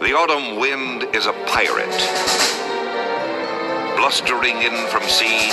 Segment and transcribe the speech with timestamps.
[0.00, 2.00] The autumn wind is a pirate,
[3.96, 5.52] blustering in from sea.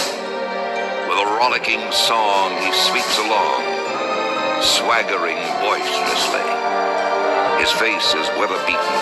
[1.08, 3.62] With a rollicking song, he sweeps along,
[4.64, 6.48] swaggering boisterously.
[7.62, 8.98] His face is weather beaten.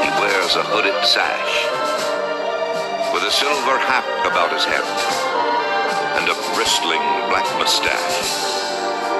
[0.00, 1.54] He wears a hooded sash,
[3.12, 4.86] with a silver hat about his head,
[6.16, 8.65] and a bristling black mustache.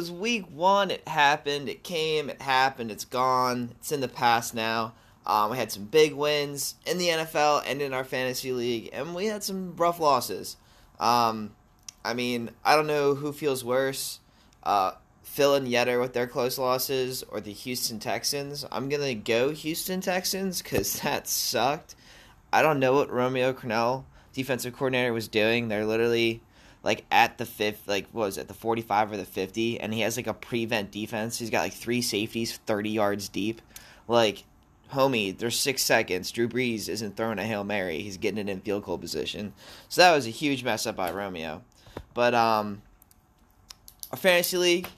[0.00, 0.90] It's week one.
[0.90, 1.68] It happened.
[1.68, 2.30] It came.
[2.30, 2.90] It happened.
[2.90, 3.74] It's gone.
[3.78, 4.94] It's in the past now.
[5.26, 9.14] Um, we had some big wins in the NFL and in our fantasy league, and
[9.14, 10.56] we had some rough losses.
[10.98, 11.50] Um,
[12.02, 14.20] I mean, I don't know who feels worse,
[14.62, 14.92] uh,
[15.22, 18.64] Phil and Yetter with their close losses, or the Houston Texans.
[18.72, 21.94] I'm gonna go Houston Texans because that sucked.
[22.54, 25.68] I don't know what Romeo Crennel, defensive coordinator, was doing.
[25.68, 26.40] They're literally
[26.82, 30.00] like at the fifth, like what was it, the forty-five or the fifty, and he
[30.00, 31.38] has like a prevent defense.
[31.38, 33.60] He's got like three safeties, thirty yards deep.
[34.08, 34.44] Like,
[34.92, 36.30] homie, there's six seconds.
[36.32, 38.00] Drew Brees isn't throwing a hail mary.
[38.00, 39.52] He's getting it in field goal position.
[39.88, 41.62] So that was a huge mess up by Romeo.
[42.14, 42.82] But um,
[44.10, 44.88] our fantasy league,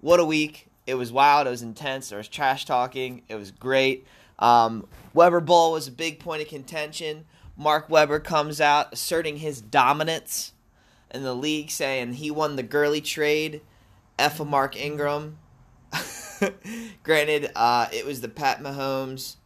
[0.00, 0.68] what a week!
[0.86, 1.46] It was wild.
[1.46, 2.10] It was intense.
[2.10, 3.22] There was trash talking.
[3.28, 4.06] It was great.
[4.38, 7.24] Um, Weber Bowl was a big point of contention.
[7.56, 10.52] Mark Weber comes out asserting his dominance
[11.16, 13.60] in the league, saying he won the Gurley trade.
[14.18, 15.38] F of Mark Ingram.
[17.02, 19.36] Granted, uh, it was the Pat Mahomes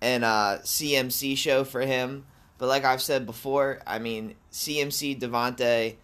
[0.00, 2.24] and uh, CMC show for him.
[2.58, 5.96] But like I've said before, I mean, CMC, Devontae,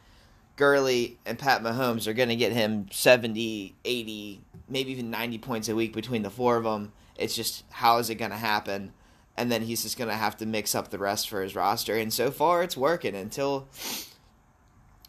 [0.57, 5.69] Gurley, and Pat Mahomes are going to get him 70, 80, maybe even 90 points
[5.69, 6.93] a week between the four of them.
[7.17, 8.93] It's just how is it going to happen?
[9.37, 11.97] And then he's just going to have to mix up the rest for his roster.
[11.97, 13.69] And so far, it's working until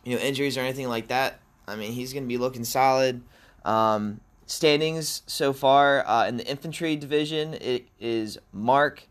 [0.06, 1.40] you know injuries or anything like that.
[1.68, 3.22] I mean, he's going to be looking solid.
[3.66, 9.08] Um, standings so far uh, in the infantry division, it is Mark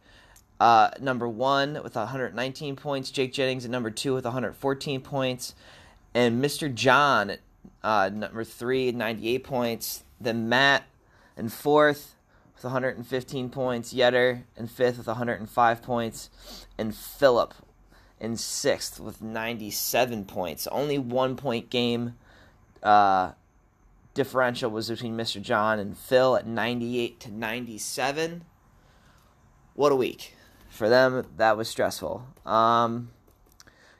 [0.60, 5.54] uh, number one with 119 points, Jake Jennings at number two with 114 points,
[6.14, 6.72] and Mr.
[6.72, 7.36] John
[7.82, 10.04] uh, number three 98 points.
[10.20, 10.84] Then Matt
[11.36, 12.14] in fourth
[12.54, 16.30] with 115 points, Yetter in fifth with 105 points,
[16.78, 17.52] and Philip
[18.20, 20.66] in sixth with 97 points.
[20.68, 22.14] Only one point game
[22.82, 23.32] uh,
[24.14, 25.42] differential was between Mr.
[25.42, 28.44] John and Phil at 98 to 97.
[29.74, 30.34] What a week.
[30.68, 32.26] For them, that was stressful.
[32.44, 33.10] Um,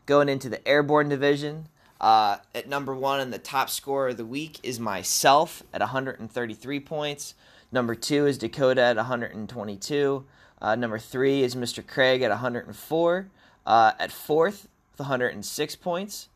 [0.07, 1.69] going into the airborne division,
[2.01, 6.81] uh, at number one and the top scorer of the week is myself at 133
[6.81, 7.35] points.
[7.73, 10.25] Number two is Dakota at 122.
[10.61, 11.87] Uh, number three is Mr.
[11.87, 13.29] Craig at 104.
[13.67, 16.29] Uh, at fourth with 106 points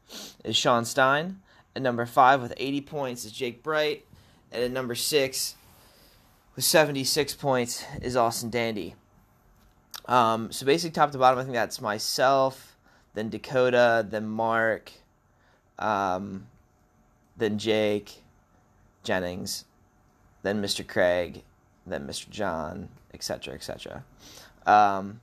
[0.45, 1.41] is Sean Stein.
[1.77, 4.05] At number five with 80 points is Jake Bright.
[4.51, 5.55] And at number six
[6.57, 8.95] with 76 points is Austin Dandy.
[10.07, 12.77] Um, so basically, top to bottom, I think that's myself,
[13.15, 14.91] then Dakota, then Mark,
[15.79, 16.47] um,
[17.37, 18.23] then Jake,
[19.05, 19.67] Jennings,
[20.43, 20.85] then Mr.
[20.85, 21.43] Craig,
[21.87, 22.29] then Mr.
[22.31, 24.03] John, etc., etc.
[24.67, 25.21] Um,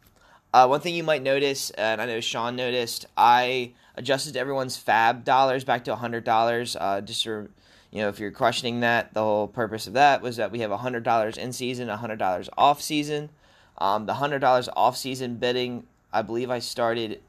[0.56, 5.26] uh, one thing you might notice, and I know Sean noticed, I adjusted everyone's fab
[5.26, 6.78] dollars back to hundred dollars.
[6.80, 7.50] Uh, just for
[7.92, 10.72] you know, if you're questioning that, the whole purpose of that was that we have
[10.72, 13.32] hundred dollars in season, hundred dollars off season.
[13.80, 17.20] Um, the hundred dollars off season bidding, I believe I started.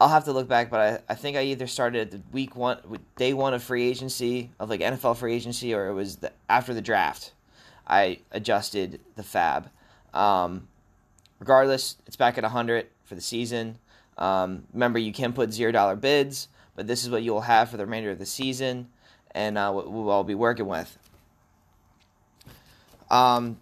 [0.00, 2.54] I'll have to look back, but I, I think I either started at the week
[2.54, 2.78] one,
[3.16, 6.74] day one of free agency of like NFL free agency, or it was the, after
[6.74, 7.32] the draft.
[7.88, 9.68] I adjusted the fab.
[10.14, 10.68] Um,
[11.40, 13.78] regardless, it's back at 100 for the season.
[14.16, 17.70] Um, remember, you can put zero dollar bids, but this is what you will have
[17.70, 18.88] for the remainder of the season,
[19.32, 20.96] and uh, what we'll all be working with.
[23.10, 23.58] Um,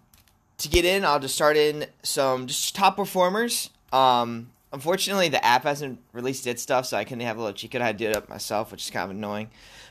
[0.59, 3.69] to get in, I'll just start in some just top performers.
[3.91, 7.71] Um, unfortunately, the app hasn't released its stuff, so I couldn't have a little cheat
[7.71, 7.81] code.
[7.81, 9.49] I do it up myself, which is kind of annoying.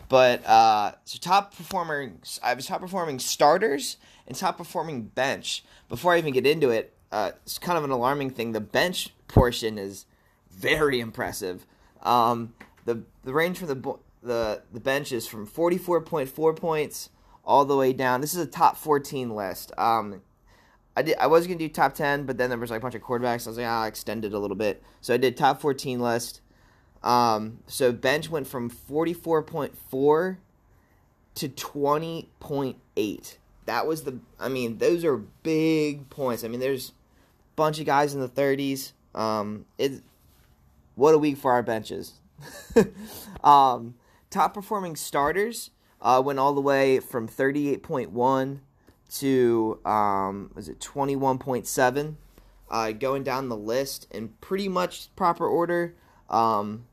[0.09, 3.97] But uh, so top performing, I was top performing starters
[4.27, 5.65] and top performing bench.
[5.89, 8.53] Before I even get into it, uh, it's kind of an alarming thing.
[8.53, 10.07] The bench portion is
[10.51, 11.67] very impressive.
[12.03, 16.55] Um, the the range for the the the bench is from forty four point four
[16.55, 17.11] points
[17.45, 18.21] all the way down.
[18.21, 19.73] This is a top fourteen list.
[19.79, 20.23] Um,
[20.97, 21.17] I did.
[21.19, 23.47] I was gonna do top ten, but then there was like a bunch of quarterbacks.
[23.47, 24.83] I was like, ah, I'll extend it a little bit.
[25.01, 26.41] So I did top fourteen list.
[27.03, 30.39] Um, so bench went from forty four point four
[31.37, 33.39] to twenty point eight.
[33.67, 34.19] That was the.
[34.41, 36.43] I mean, those are big points.
[36.43, 36.93] I mean, there's
[37.59, 38.95] bunch of guys in the thirties.
[39.15, 40.01] Um, it.
[40.95, 42.15] What a week for our benches.
[43.45, 43.95] um,
[44.31, 45.71] top performing starters
[46.01, 48.63] uh, went all the way from thirty eight point one
[49.11, 52.15] to um, was it 21.7
[52.71, 55.95] uh, going down the list in pretty much proper order
[56.29, 56.85] um,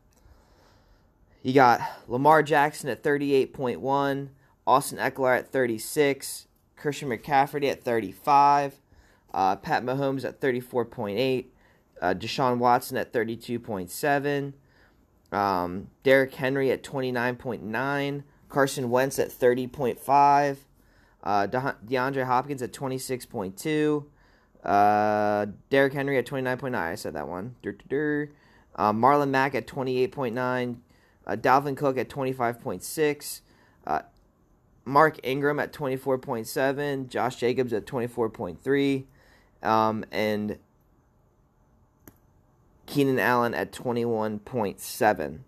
[1.44, 4.30] you got lamar jackson at 38.1
[4.66, 6.48] austin ekeler at 36
[6.78, 8.80] christian mccaffrey at 35
[9.36, 11.46] uh, pat mahomes at 34.8
[12.02, 14.54] uh, deshaun watson at 32.7
[15.32, 20.58] um, Derrick henry at 29.9 carson wentz at 30.5
[21.26, 24.06] uh, De- DeAndre Hopkins at 26.2.
[24.64, 26.76] Uh, Derrick Henry at 29.9.
[26.76, 27.56] I said that one.
[27.64, 30.78] Uh, Marlon Mack at 28.9.
[31.28, 33.42] Uh, Dalvin Cook at 25.6.
[33.88, 34.02] Uh,
[34.86, 37.10] Mark Ingram at 24.7.
[37.10, 39.06] Josh Jacobs at 24.3.
[39.66, 40.58] Um, and
[42.86, 45.40] Keenan Allen at 21.7.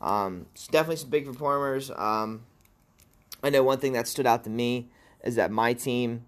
[0.00, 1.90] Um, it's definitely some big performers.
[1.96, 2.42] Um,
[3.42, 4.88] I know one thing that stood out to me
[5.22, 6.24] is that my team.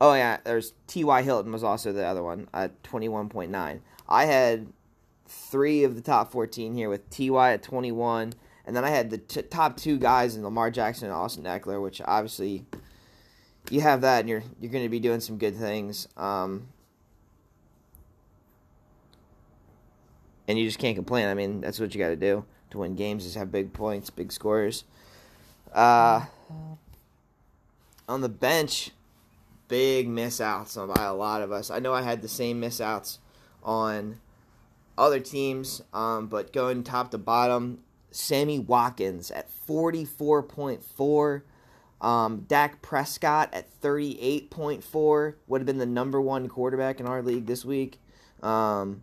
[0.00, 1.22] Oh yeah, there's T.Y.
[1.22, 3.80] Hilton was also the other one at 21.9.
[4.08, 4.72] I had
[5.26, 8.34] three of the top 14 here with Ty at 21,
[8.66, 11.82] and then I had the t- top two guys in Lamar Jackson and Austin Ekeler,
[11.82, 12.66] which obviously
[13.70, 16.08] you have that, and you're you're going to be doing some good things.
[16.16, 16.68] Um,
[20.48, 21.28] and you just can't complain.
[21.28, 24.10] I mean, that's what you got to do to win games: is have big points,
[24.10, 24.84] big scores.
[25.72, 26.26] Uh,
[28.08, 28.90] on the bench,
[29.68, 31.70] big miss outs on by a lot of us.
[31.70, 33.18] I know I had the same miss outs
[33.62, 34.20] on
[34.96, 41.42] other teams, um, but going top to bottom, Sammy Watkins at 44.4.
[42.00, 47.46] Um, Dak Prescott at 38.4 would have been the number one quarterback in our league
[47.46, 48.00] this week.
[48.42, 49.02] Um,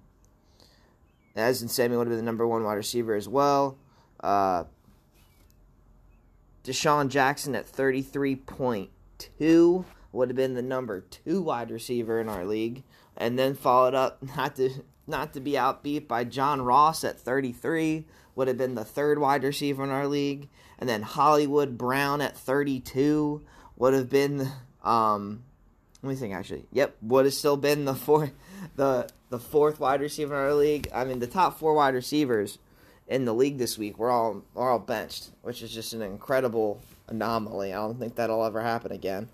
[1.35, 3.77] as in Sammy would have been the number one wide receiver as well.
[4.19, 4.65] Uh,
[6.63, 12.83] DeSean Jackson at 33.2 would have been the number two wide receiver in our league,
[13.17, 14.69] and then followed up not to
[15.05, 19.43] not to be outbeat by John Ross at 33 would have been the third wide
[19.43, 20.47] receiver in our league,
[20.79, 23.41] and then Hollywood Brown at 32
[23.75, 24.49] would have been
[24.83, 25.43] um
[26.03, 26.65] let me think actually.
[26.73, 28.33] Yep, would have still been the fourth
[28.75, 30.89] the the fourth wide receiver in our league.
[30.93, 32.59] I mean the top four wide receivers
[33.07, 36.81] in the league this week were all are all benched, which is just an incredible
[37.07, 37.73] anomaly.
[37.73, 39.29] I don't think that'll ever happen again.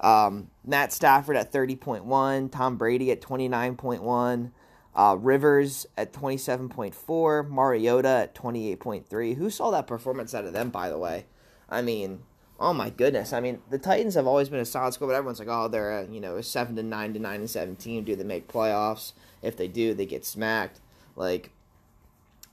[0.00, 4.50] Um, Matt Stafford at 30.1, Tom Brady at 29.1,
[4.96, 9.36] uh, Rivers at 27.4, Mariota at 28.3.
[9.36, 11.26] Who saw that performance out of them, by the way?
[11.70, 12.24] I mean,
[12.62, 13.32] oh my goodness.
[13.32, 16.00] I mean, the Titans have always been a solid squad, but everyone's like, oh, they're
[16.00, 18.04] a, you know a seven to nine to nine and seventeen.
[18.04, 19.12] Do they make playoffs?
[19.42, 20.80] If they do, they get smacked.
[21.16, 21.50] Like,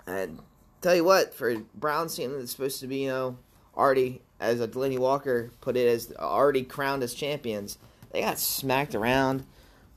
[0.08, 0.40] and
[0.82, 3.38] tell you what, for Browns team that's supposed to be, you know,
[3.78, 7.78] already as a Delanie Walker put it, as already crowned as champions,
[8.12, 9.46] they got smacked around.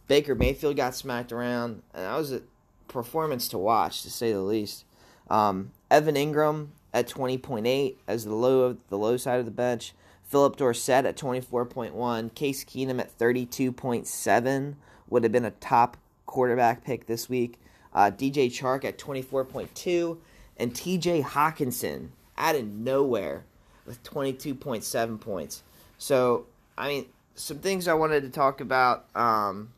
[0.08, 2.42] Baker Mayfield got smacked around, and that was a
[2.86, 4.84] performance to watch, to say the least.
[5.30, 9.46] Um, Evan Engram at twenty point eight as the low of the low side of
[9.46, 9.94] the bench.
[10.32, 12.30] Phillip Dorsett at twenty four point one.
[12.30, 14.76] Case Keenum at thirty two point seven
[15.08, 15.96] would have been a top
[16.26, 17.60] quarterback pick this week.
[17.94, 20.20] Uh, DJ Chark at twenty four point two
[20.56, 22.08] and TJ Hockenson
[22.38, 23.44] out of nowhere
[23.86, 25.62] with 22.7 points.
[25.98, 26.46] So,
[26.76, 29.06] I mean, some things I wanted to talk about.
[29.14, 29.72] Um,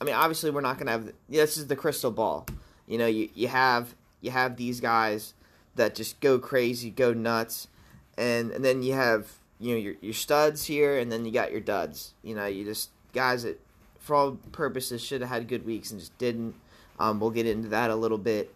[0.00, 1.12] I mean, obviously, we're not going to have.
[1.28, 2.46] This is the crystal ball.
[2.86, 5.34] You know, you, you have you have these guys
[5.74, 7.68] that just go crazy, go nuts,
[8.16, 11.52] and and then you have you know your your studs here, and then you got
[11.52, 12.14] your duds.
[12.22, 13.60] You know, you just guys that
[13.98, 16.54] for all purposes should have had good weeks and just didn't.
[16.98, 18.54] Um, we'll get into that a little bit.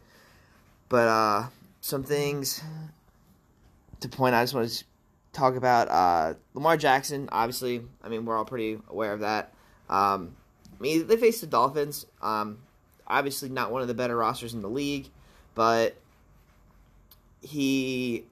[0.88, 1.46] But uh,
[1.80, 2.62] some things
[4.00, 4.84] to point I just want to
[5.32, 7.28] talk about uh, Lamar Jackson.
[7.32, 9.52] Obviously, I mean we're all pretty aware of that.
[9.88, 10.36] Um,
[10.78, 12.06] I mean they faced the Dolphins.
[12.22, 12.58] Um,
[13.06, 15.08] obviously not one of the better rosters in the league,
[15.54, 15.96] but
[17.42, 18.24] he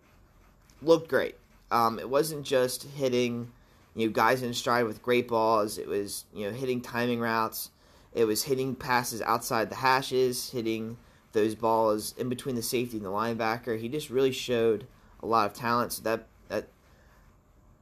[0.83, 1.37] looked great.
[1.71, 3.53] Um, it wasn't just hitting,
[3.95, 5.79] you know, guys in stride with great balls.
[5.79, 7.71] It was, you know, hitting timing routes.
[8.13, 10.97] It was hitting passes outside the hashes, hitting
[11.33, 13.79] those balls in between the safety and the linebacker.
[13.79, 14.87] He just really showed
[15.23, 15.93] a lot of talent.
[15.93, 16.69] So that that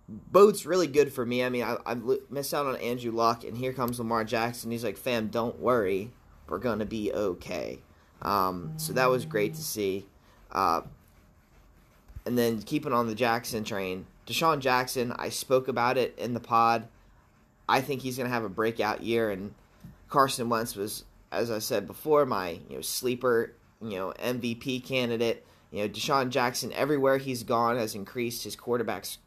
[0.08, 1.44] bodes really good for me.
[1.44, 1.96] I mean, I, I
[2.30, 4.70] missed out on Andrew Luck, and here comes Lamar Jackson.
[4.70, 6.10] He's like, "Fam, don't worry,
[6.48, 7.80] we're gonna be okay."
[8.22, 10.06] Um, so that was great to see.
[10.50, 10.82] Uh,
[12.26, 15.12] and then keeping on the Jackson train, DeSean Jackson.
[15.12, 16.88] I spoke about it in the pod.
[17.68, 19.54] I think he's gonna have a breakout year, and
[20.08, 25.46] Carson Wentz was, as I said before, my you know sleeper, you know MVP candidate.
[25.70, 29.18] You know, DeSean Jackson everywhere he's gone has increased his quarterback's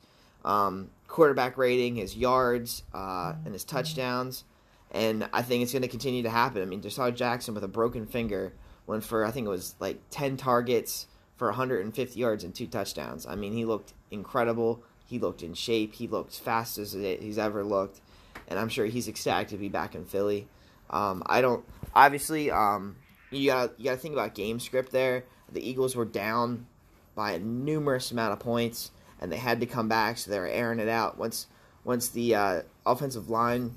[0.46, 4.46] um, quarterback rating, his yards, uh, and his touchdowns.
[4.92, 6.62] And I think it's going to continue to happen.
[6.62, 8.54] I mean, DeSean Jackson with a broken finger
[8.88, 11.08] went for I think it was like ten targets
[11.40, 13.26] for 150 yards and two touchdowns.
[13.26, 14.84] I mean, he looked incredible.
[15.08, 15.96] He looked in shape.
[15.96, 18.02] He looked fast as he's ever looked,
[18.50, 20.48] and I'm sure he's ecstatic to be back in Philly.
[20.90, 21.66] Um, I don't
[21.96, 22.52] obviously.
[22.52, 22.98] Um,
[23.32, 25.24] you got you got to think about game script there.
[25.52, 26.68] The Eagles were down
[27.16, 28.92] by a numerous amount of points,
[29.22, 31.18] and they had to come back, so they were airing it out.
[31.18, 31.48] Once
[31.86, 33.74] once the uh, offensive line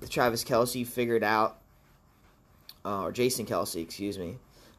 [0.00, 1.58] with Travis Kelce figured out,
[2.84, 4.36] uh, or Jason Kelce, excuse me,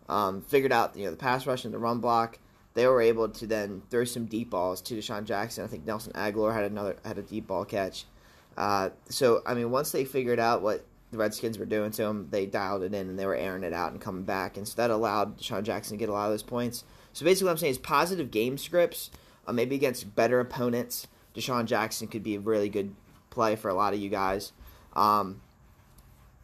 [0.10, 2.40] um, figured out you know the pass rush and the run block.
[2.74, 5.64] They were able to then throw some deep balls to DeSean Jackson.
[5.64, 8.06] I think Nelson Agholor had another had a deep ball catch.
[8.58, 12.28] Uh, so I mean, once they figured out what the Redskins were doing to him,
[12.30, 14.76] they dialed it in and they were airing it out and coming back, and so
[14.78, 16.84] that allowed DeSean Jackson to get a lot of those points.
[17.14, 19.12] So basically, what I'm saying is positive game scripts,
[19.48, 21.08] uh, maybe against better opponents.
[21.36, 22.96] DeSean Jackson could be a really good
[23.30, 24.52] play for a lot of you guys.
[24.94, 25.42] Um,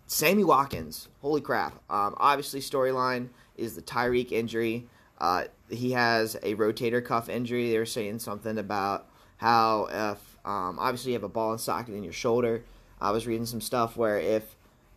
[0.08, 1.74] Sammy Watkins, holy crap!
[1.90, 4.88] Um, obviously, storyline is the Tyreek injury.
[5.20, 7.70] Uh, he has a rotator cuff injury.
[7.70, 9.08] They were saying something about
[9.38, 12.64] how if um, obviously you have a ball and socket in your shoulder.
[13.00, 14.56] I was reading some stuff where if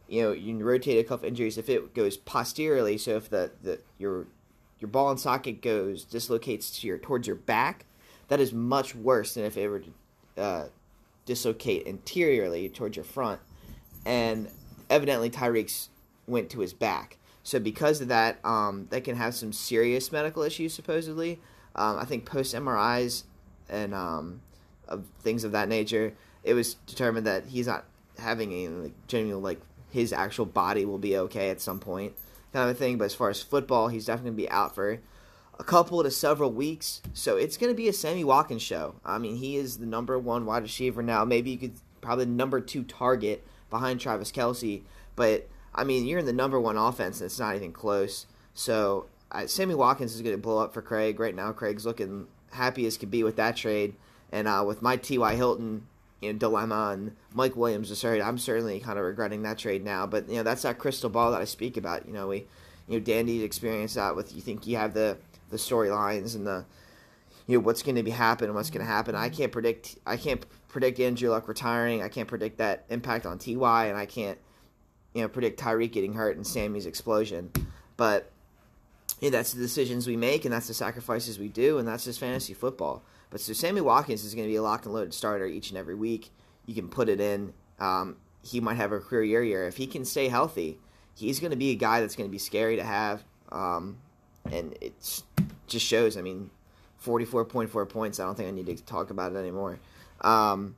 [0.09, 4.27] you know you rotator cuff injuries, if it goes posteriorly, so if the, the your
[4.81, 7.85] your ball and socket goes dislocates to your towards your back,
[8.29, 9.93] that is much worse than if it were to
[10.41, 10.69] uh,
[11.27, 13.41] dislocate anteriorly towards your front.
[14.07, 14.49] And
[14.89, 15.89] evidently Tyreek's
[16.27, 17.19] went to his back.
[17.49, 20.75] So because of that, um, they can have some serious medical issues.
[20.75, 21.41] Supposedly,
[21.75, 23.23] um, I think post MRIs
[23.71, 24.43] and um,
[24.87, 26.13] of things of that nature,
[26.45, 27.87] it was determined that he's not
[28.19, 32.13] having any like, genuine like his actual body will be okay at some point,
[32.53, 32.99] kind of a thing.
[32.99, 35.01] But as far as football, he's definitely gonna be out for
[35.59, 37.01] a couple to several weeks.
[37.15, 38.97] So it's gonna be a Sammy Watkins show.
[39.07, 41.25] I mean, he is the number one wide receiver now.
[41.25, 44.83] Maybe you could probably number two target behind Travis Kelce,
[45.17, 48.27] but I mean, you're in the number one offense, and it's not even close.
[48.53, 51.53] So uh, Sammy Watkins is going to blow up for Craig right now.
[51.53, 53.95] Craig's looking happy as could be with that trade,
[54.33, 55.37] and uh, with my T.Y.
[55.37, 55.87] Hilton
[56.21, 60.05] you know, dilemma and Mike Williams I'm certainly kind of regretting that trade now.
[60.05, 62.07] But you know, that's that crystal ball that I speak about.
[62.07, 62.47] You know, we,
[62.89, 64.35] you know, Dandy's experienced that with.
[64.35, 65.17] You think you have the
[65.51, 66.65] the storylines and the,
[67.47, 69.15] you know, what's going to be happen, what's going to happen.
[69.15, 69.97] I can't predict.
[70.05, 72.03] I can't predict Andrew Luck retiring.
[72.03, 74.39] I can't predict that impact on Ty, and I can't
[75.19, 77.51] you know, predict Tyreek getting hurt and Sammy's explosion.
[77.97, 78.31] But
[79.21, 82.55] that's the decisions we make, and that's the sacrifices we do, and that's just fantasy
[82.55, 83.03] football.
[83.31, 85.77] But so Sammy Watkins is going to be a lock and loaded starter each and
[85.77, 86.31] every week.
[86.67, 87.53] You can put it in.
[87.81, 90.79] Um, he might have a career year year if he can stay healthy.
[91.17, 93.99] He's going to be a guy that's going to be scary to have, um,
[94.53, 94.95] and it
[95.67, 96.17] just shows.
[96.17, 96.51] I mean,
[96.99, 98.21] forty-four point four points.
[98.21, 99.81] I don't think I need to talk about it anymore.
[100.21, 100.77] Um,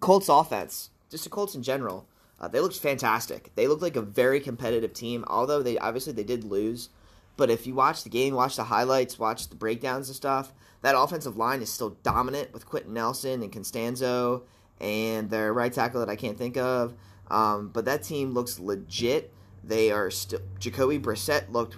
[0.00, 2.06] Colts offense, just the Colts in general.
[2.40, 3.50] Uh, they looked fantastic.
[3.54, 5.24] They looked like a very competitive team.
[5.26, 6.90] Although they obviously they did lose,
[7.36, 10.52] but if you watch the game, watch the highlights, watch the breakdowns and stuff,
[10.82, 14.42] that offensive line is still dominant with Quenton Nelson and Castonzo
[14.80, 16.94] and their right tackle that I can't think of.
[17.30, 19.32] Um, but that team looks legit.
[19.64, 20.40] They are still.
[20.58, 21.76] Jacoby Brissett looked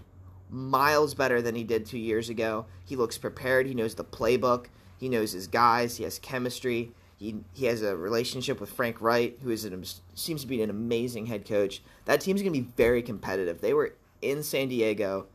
[0.50, 2.66] miles better than he did two years ago.
[2.84, 3.66] He looks prepared.
[3.66, 4.66] He knows the playbook.
[4.98, 5.96] He knows his guys.
[5.96, 6.92] He has chemistry.
[7.20, 9.84] He he has a relationship with Frank Reich, who is an,
[10.14, 11.82] seems to be an amazing head coach.
[12.06, 13.60] That team's going to be very competitive.
[13.60, 15.26] They were in San Diego,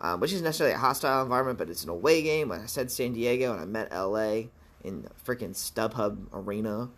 [0.00, 2.48] um, which isn't necessarily a hostile environment, but it's an away game.
[2.48, 4.44] When I said San Diego and I met LA
[4.82, 6.88] in the freaking StubHub Arena,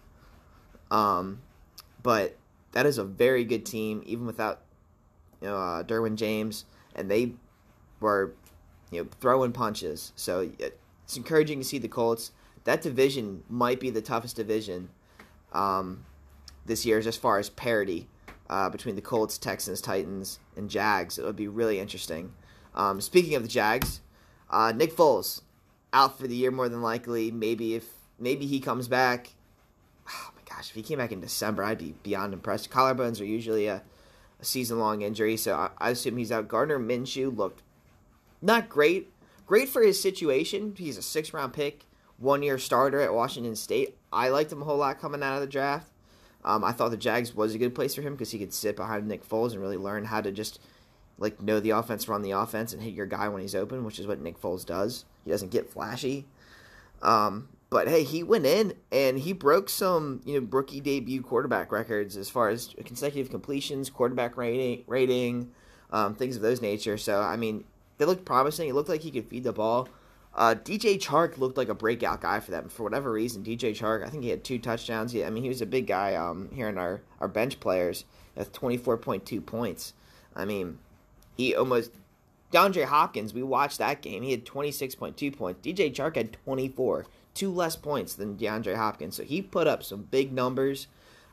[0.92, 1.40] um,
[2.04, 2.36] but
[2.72, 4.60] that is a very good team, even without
[5.42, 6.64] you know uh, Derwin James,
[6.94, 7.32] and they
[7.98, 8.34] were
[8.92, 10.12] you know throwing punches.
[10.14, 12.30] So it's encouraging to see the Colts
[12.68, 14.90] that division might be the toughest division
[15.52, 16.04] um,
[16.66, 18.08] this year as far as parity.
[18.48, 21.18] uh, between the Colts, Texans, Titans, and Jags.
[21.18, 22.32] It would be really interesting.
[22.74, 24.00] Um, speaking of the Jags,
[24.50, 25.42] uh, Nick Foles
[25.92, 27.30] out for the year more than likely.
[27.30, 27.84] Maybe if
[28.18, 29.34] maybe he comes back.
[30.08, 32.70] Oh my gosh, if he came back in December, I'd be beyond impressed.
[32.70, 33.82] Collarbones are usually a,
[34.40, 36.48] a season long injury, so I, I assume he's out.
[36.48, 37.62] Gardner Minshew looked
[38.40, 39.12] not great.
[39.46, 40.74] Great for his situation.
[40.76, 41.84] He's a six round pick,
[42.18, 43.96] one year starter at Washington State.
[44.12, 45.90] I liked him a whole lot coming out of the draft.
[46.44, 48.76] Um, I thought the Jags was a good place for him because he could sit
[48.76, 50.60] behind Nick Foles and really learn how to just
[51.18, 53.98] like know the offense, run the offense, and hit your guy when he's open, which
[53.98, 55.04] is what Nick Foles does.
[55.24, 56.26] He doesn't get flashy.
[57.02, 61.70] Um, but hey, he went in and he broke some you know rookie debut quarterback
[61.70, 65.50] records as far as consecutive completions, quarterback rating, rating,
[65.90, 66.96] um, things of those nature.
[66.96, 67.64] So I mean,
[67.98, 68.68] they looked promising.
[68.68, 69.88] It looked like he could feed the ball.
[70.38, 73.42] Uh, DJ Chark looked like a breakout guy for them for whatever reason.
[73.42, 75.12] DJ Chark, I think he had two touchdowns.
[75.12, 78.04] I mean, he was a big guy um, here in our, our bench players
[78.36, 79.94] with 24.2 points.
[80.36, 80.78] I mean,
[81.36, 81.90] he almost
[82.52, 83.34] DeAndre Hopkins.
[83.34, 84.22] We watched that game.
[84.22, 85.66] He had 26.2 points.
[85.66, 89.16] DJ Chark had 24, two less points than DeAndre Hopkins.
[89.16, 90.86] So he put up some big numbers.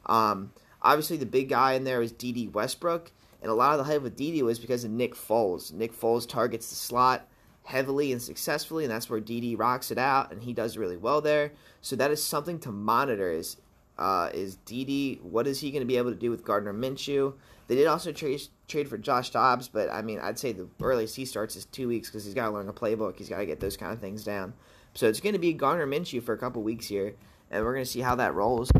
[0.08, 3.12] Um, obviously, the big guy in there was Dede Westbrook,
[3.44, 5.72] and a lot of the hype with Dede was because of Nick Foles.
[5.72, 7.28] Nick Foles targets the slot
[7.66, 11.22] heavily and successfully, and that's where Dede rocks it out, and he does really well
[11.22, 11.52] there.
[11.82, 13.32] So that is something to monitor.
[13.32, 13.58] Is
[13.98, 15.22] uh, is Dede?
[15.22, 17.34] What is he going to be able to do with Gardner Minshew?
[17.68, 21.16] They did also trade trade for Josh Dobbs, but I mean, I'd say the earliest
[21.16, 23.18] he starts is two weeks because he's got to learn a playbook.
[23.18, 24.54] He's got to get those kind of things down.
[24.94, 27.16] So it's going to be Gardner Minshew for a couple weeks here,
[27.52, 28.72] and we're going to see how that rolls.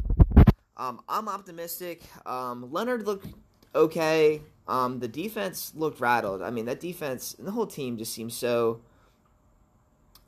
[0.78, 2.04] Um, I'm optimistic.
[2.26, 3.28] Um, Leonard looked
[3.74, 4.42] okay.
[4.68, 6.42] Um, the defense looked rattled.
[6.42, 8.82] I mean, that defense and the whole team just seems so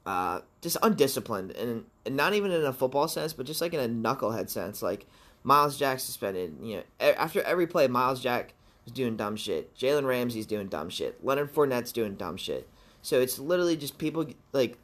[0.06, 3.79] uh, just undisciplined, and, and not even in a football sense, but just like in
[3.79, 4.82] a knucklehead sense.
[4.82, 5.06] Like
[5.44, 6.56] Myles Jack suspended.
[6.62, 8.53] You know, after every play, Myles Jack
[8.86, 9.75] is doing dumb shit.
[9.75, 11.24] Jalen Ramsey's doing dumb shit.
[11.24, 12.70] Leonard Fournette's doing dumb shit.
[13.01, 14.77] So it's literally just people like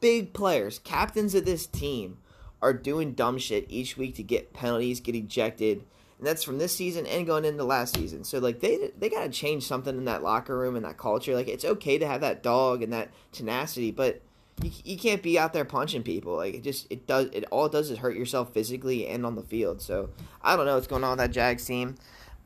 [0.00, 2.18] big players, captains of this team,
[2.60, 5.84] are doing dumb shit each week to get penalties, get ejected
[6.22, 8.22] and that's from this season and going into last season.
[8.22, 11.34] So like they they got to change something in that locker room and that culture.
[11.34, 14.22] Like it's okay to have that dog and that tenacity, but
[14.62, 16.36] you, you can't be out there punching people.
[16.36, 19.34] Like it just it does it all it does is hurt yourself physically and on
[19.34, 19.82] the field.
[19.82, 20.10] So
[20.42, 21.96] I don't know what's going on with that Jags team.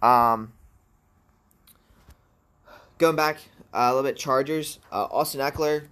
[0.00, 0.54] Um,
[2.96, 3.40] going back
[3.74, 4.78] uh, a little bit, Chargers.
[4.90, 5.88] Uh, Austin Ekeler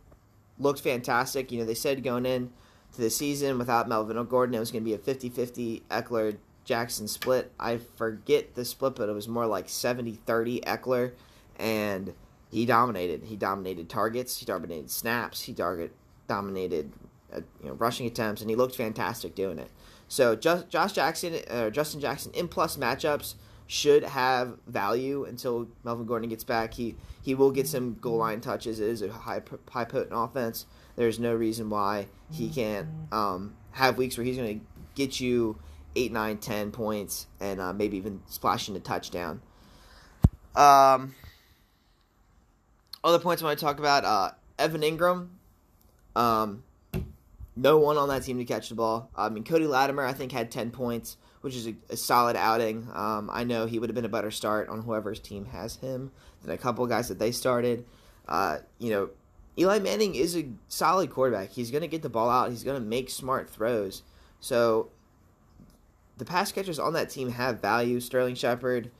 [0.58, 1.52] looked fantastic.
[1.52, 2.50] You know they said going in
[2.94, 7.08] to the season without Melvin Gordon, it was going to be a 50-50 Ekeler Jackson
[7.08, 7.52] split.
[7.58, 11.12] I forget the split, but it was more like 70 30 Ekeler,
[11.58, 12.14] and
[12.50, 13.24] he dominated.
[13.24, 15.94] He dominated targets, he dominated snaps, he target
[16.26, 16.92] dominated
[17.32, 19.70] uh, you know, rushing attempts, and he looked fantastic doing it.
[20.08, 23.34] So Josh Jackson, uh, Justin Jackson in plus matchups
[23.66, 26.74] should have value until Melvin Gordon gets back.
[26.74, 28.80] He he will get some goal line touches.
[28.80, 30.66] It is a high high potent offense.
[30.96, 35.58] There's no reason why he can't um, have weeks where he's going to get you
[35.96, 39.40] eight, nine, ten points, and uh, maybe even splashing a touchdown.
[40.54, 41.14] Um,
[43.02, 45.28] other points I want to talk about: uh, Evan Engram.
[46.16, 46.62] Um,
[47.56, 49.10] no one on that team to catch the ball.
[49.16, 52.88] I mean, Cody Latimer, I think, had ten points, which is a, a solid outing.
[52.92, 56.10] Um, I know he would have been a better start on whoever's team has him
[56.42, 57.84] than a couple guys that they started.
[58.26, 59.10] Uh, you know,
[59.58, 61.50] Eli Manning is a solid quarterback.
[61.50, 62.50] He's going to get the ball out.
[62.50, 64.02] He's going to make smart throws.
[64.40, 64.90] So
[66.16, 68.00] the pass catchers on that team have value.
[68.00, 68.90] Sterling Shepard,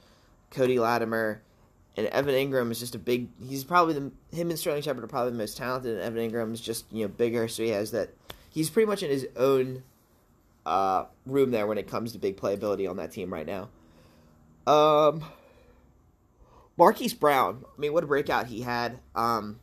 [0.50, 1.42] Cody Latimer,
[1.96, 3.28] and Evan Engram is just a big.
[3.42, 5.98] He's probably the him and Sterling Shepard are probably the most talented.
[5.98, 8.10] And Evan Engram is just you know bigger, so he has that.
[8.50, 9.82] He's pretty much in his own
[10.64, 13.68] uh, room there when it comes to big playability on that team right now.
[14.66, 15.24] Um,
[16.76, 17.64] Marquise Brown.
[17.76, 19.00] I mean, what a breakout he had.
[19.14, 19.60] Um,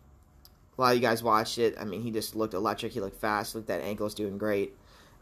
[0.77, 1.75] a lot of you guys watched it.
[1.79, 2.93] I mean, he just looked electric.
[2.93, 3.55] He looked fast.
[3.55, 4.75] Looked that ankle's doing great.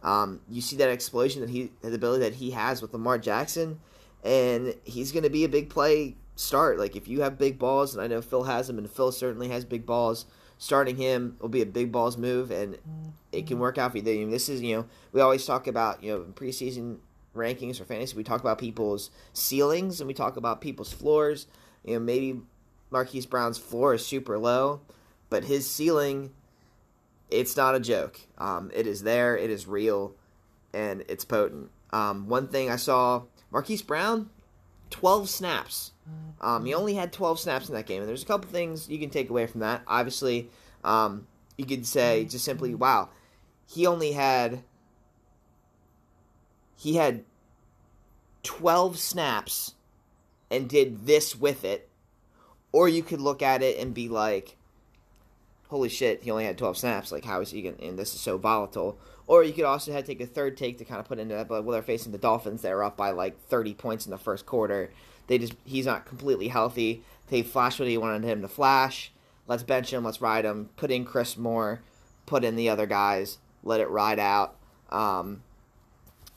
[0.04, 3.80] Um, you see that explosion that he, the ability that he has with Lamar Jackson,
[4.24, 6.80] and he's going to be a big play start.
[6.80, 9.50] Like if you have big balls, and I know Phil has them, and Phil certainly
[9.50, 10.26] has big balls.
[10.62, 12.78] Starting him will be a big balls move, and
[13.32, 14.30] it can work out for you.
[14.30, 16.98] This is you know we always talk about you know preseason
[17.36, 18.18] rankings for fantasy.
[18.18, 21.48] We talk about people's ceilings and we talk about people's floors.
[21.86, 22.42] You know maybe
[22.92, 24.82] Marquise Brown's floor is super low,
[25.30, 26.32] but his ceiling
[27.30, 28.20] it's not a joke.
[28.38, 30.14] Um, it is there, it is real,
[30.74, 31.70] and it's potent.
[31.92, 34.30] Um, one thing I saw Marquise Brown,
[34.90, 35.92] 12 snaps.
[36.42, 39.00] Um, he only had 12 snaps in that game, and there's a couple things you
[39.00, 39.82] can take away from that.
[39.88, 40.50] Obviously,
[40.84, 43.10] um, you could say just simply, wow,
[43.68, 44.64] he only had
[46.78, 47.26] he had
[48.44, 49.76] 12 snaps
[50.50, 51.90] and did this with it,
[52.72, 54.56] or you could look at it and be like,
[55.70, 57.12] holy shit, he only had 12 snaps.
[57.12, 59.00] Like, how is he going to, and this is so volatile.
[59.28, 61.36] Or you could also have to take a third take to kind of put into
[61.36, 62.62] that, but well, they're facing the Dolphins.
[62.62, 64.92] They're up by like 30 points in the first quarter.
[65.28, 67.04] They just, he's not completely healthy.
[67.28, 69.12] They flashed what he wanted him to flash.
[69.48, 70.04] Let's bench him.
[70.04, 70.70] Let's ride him.
[70.76, 71.82] Put in Chris Moore.
[72.26, 73.38] Put in the other guys.
[73.64, 74.56] Let it ride out.
[74.90, 75.44] Um,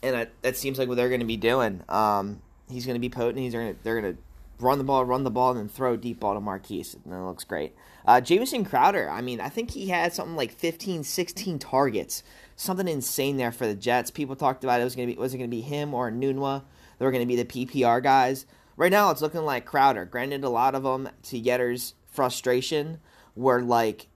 [0.02, 1.82] and that, that seems like what they're going to be doing.
[1.88, 3.38] Um, he's going to be potent.
[3.38, 4.20] He's to, they're going to
[4.58, 6.96] run the ball, run the ball, and then throw deep ball to Marquise.
[7.04, 7.74] And it looks great.
[8.06, 12.22] Uh, Jamison Crowder, I mean, I think he had something like 15, 16 targets.
[12.56, 14.10] Something insane there for the Jets.
[14.10, 16.10] People talked about it was going to be was it going to be him or
[16.10, 16.62] Enunwa?
[16.98, 18.46] They were going to be the PPR guys.
[18.76, 20.04] Right now, it's looking like Crowder.
[20.04, 22.98] Granted, a lot of them, to Yetter's frustration,
[23.34, 24.08] were like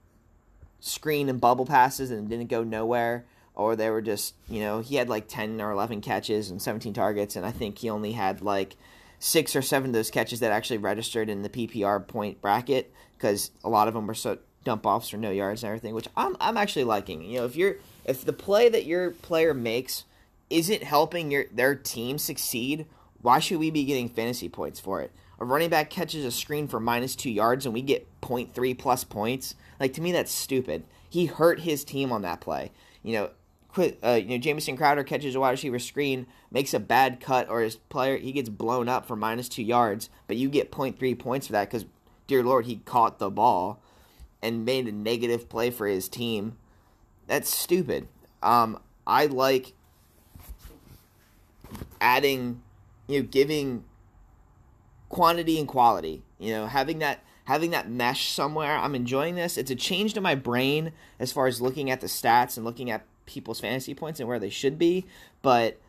[0.79, 3.25] screen and bubble passes and didn't go nowhere
[3.57, 6.93] or they were just, you know, he had like 10 or 11 catches and 17
[6.93, 8.75] targets, and I think he only had like
[9.19, 13.51] six or seven of those catches that actually registered in the PPR point bracket because
[13.63, 16.35] a lot of them were so dump offs or no yards and everything, which I'm
[16.39, 17.23] I'm actually liking.
[17.23, 20.03] You know, if you're if the play that your player makes
[20.49, 22.85] isn't helping your their team succeed,
[23.21, 25.11] why should we be getting fantasy points for it?
[25.39, 29.03] A running back catches a screen for minus two yards and we get 0.3 plus
[29.03, 29.55] points.
[29.79, 30.83] Like to me, that's stupid.
[31.09, 32.71] He hurt his team on that play.
[33.03, 33.29] You know,
[33.77, 37.47] quit, uh, you know, Jamison Crowder catches a wide receiver screen, makes a bad cut,
[37.47, 41.19] or his player he gets blown up for minus two yards, but you get 0.3
[41.19, 41.85] points for that because,
[42.25, 43.79] dear Lord, he caught the ball
[44.41, 46.57] and made a negative play for his team.
[47.27, 48.07] That's stupid.
[48.41, 49.73] Um, I like
[52.01, 52.63] adding,
[53.07, 53.83] you know, giving
[55.07, 56.23] quantity and quality.
[56.39, 58.75] You know, having that having that mesh somewhere.
[58.75, 59.55] I'm enjoying this.
[59.55, 62.89] It's a change to my brain as far as looking at the stats and looking
[62.89, 65.05] at people's fantasy points and where they should be.
[65.43, 65.79] But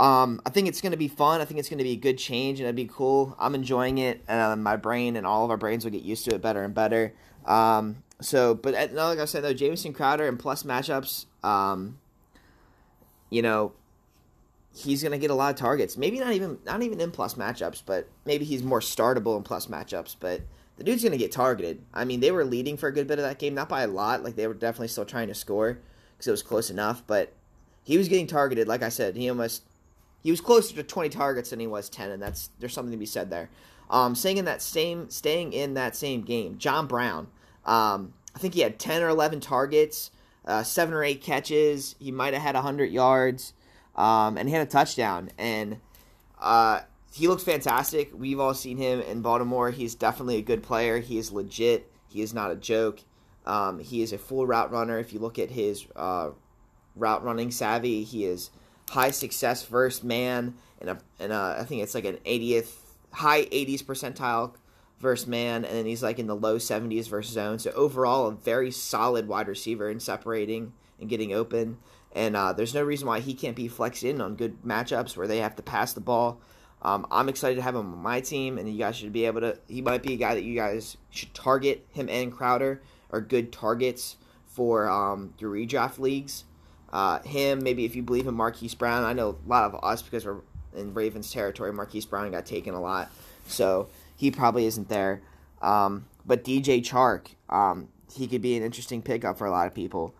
[0.00, 1.40] um, I think it's going to be fun.
[1.40, 3.36] I think it's going to be a good change and it'd be cool.
[3.38, 4.22] I'm enjoying it.
[4.28, 6.72] Uh, my brain and all of our brains will get used to it better and
[6.72, 7.12] better.
[7.44, 11.98] Um, so, but at, like I said though, Jamison Crowder and plus matchups, um,
[13.28, 13.72] you know,
[14.74, 15.98] he's going to get a lot of targets.
[15.98, 19.66] Maybe not even not even in plus matchups, but maybe he's more startable in plus
[19.66, 20.16] matchups.
[20.18, 20.42] But
[20.78, 21.82] the dude's going to get targeted.
[21.92, 23.86] I mean, they were leading for a good bit of that game, not by a
[23.86, 24.22] lot.
[24.22, 25.78] Like they were definitely still trying to score
[26.20, 27.02] because it was close enough.
[27.06, 27.32] But
[27.82, 28.68] he was getting targeted.
[28.68, 29.64] Like I said, he almost
[30.22, 32.98] he was closer to 20 targets than he was 10, and that's there's something to
[32.98, 33.48] be said there.
[33.88, 37.28] Um, staying in that same staying in that same game, John Brown.
[37.64, 40.10] Um, I think he had 10 or 11 targets,
[40.44, 41.96] uh, seven or eight catches.
[41.98, 43.54] He might have had 100 yards,
[43.96, 45.30] um, and he had a touchdown.
[45.36, 45.80] And
[46.38, 46.80] uh,
[47.12, 48.12] he looks fantastic.
[48.14, 49.70] We've all seen him in Baltimore.
[49.70, 51.00] He's definitely a good player.
[51.00, 51.90] He is legit.
[52.08, 53.00] He is not a joke.
[53.46, 54.98] Um, he is a full route runner.
[54.98, 56.30] If you look at his uh,
[56.94, 58.50] route running savvy, he is
[58.90, 62.76] high success first man, and a a, I think it's like an 80th
[63.12, 64.54] high 80s percentile
[64.98, 67.58] versus man, and then he's like in the low 70s versus zone.
[67.58, 71.78] So overall, a very solid wide receiver in separating and getting open.
[72.12, 75.28] And uh, there's no reason why he can't be flexed in on good matchups where
[75.28, 76.40] they have to pass the ball.
[76.82, 79.42] Um, I'm excited to have him on my team, and you guys should be able
[79.42, 79.58] to.
[79.68, 81.86] He might be a guy that you guys should target.
[81.90, 86.44] Him and Crowder are good targets for um, your redraft leagues.
[86.92, 89.04] Uh, him, maybe if you believe in Marquise Brown.
[89.04, 90.40] I know a lot of us because we're
[90.74, 91.72] in Ravens territory.
[91.72, 93.10] Marquise Brown got taken a lot,
[93.46, 95.22] so he probably isn't there.
[95.62, 99.74] Um, but DJ Chark, um, he could be an interesting pickup for a lot of
[99.74, 100.14] people.